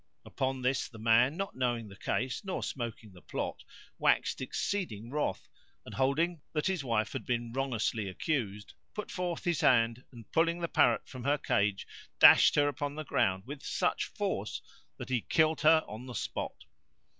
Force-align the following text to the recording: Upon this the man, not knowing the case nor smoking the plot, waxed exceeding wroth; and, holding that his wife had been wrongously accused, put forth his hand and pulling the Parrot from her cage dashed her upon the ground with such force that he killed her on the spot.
Upon 0.25 0.63
this 0.63 0.87
the 0.89 0.97
man, 0.97 1.37
not 1.37 1.55
knowing 1.55 1.87
the 1.87 1.95
case 1.95 2.43
nor 2.43 2.63
smoking 2.63 3.13
the 3.13 3.21
plot, 3.21 3.63
waxed 3.99 4.41
exceeding 4.41 5.11
wroth; 5.11 5.47
and, 5.85 5.93
holding 5.93 6.41
that 6.53 6.65
his 6.65 6.83
wife 6.83 7.13
had 7.13 7.23
been 7.23 7.53
wrongously 7.53 8.09
accused, 8.09 8.73
put 8.95 9.11
forth 9.11 9.43
his 9.43 9.61
hand 9.61 10.03
and 10.11 10.31
pulling 10.31 10.59
the 10.59 10.67
Parrot 10.67 11.07
from 11.07 11.23
her 11.25 11.37
cage 11.37 11.85
dashed 12.17 12.55
her 12.55 12.67
upon 12.67 12.95
the 12.95 13.05
ground 13.05 13.43
with 13.45 13.63
such 13.63 14.05
force 14.05 14.63
that 14.97 15.09
he 15.09 15.21
killed 15.21 15.61
her 15.61 15.83
on 15.87 16.07
the 16.07 16.15
spot. 16.15 16.63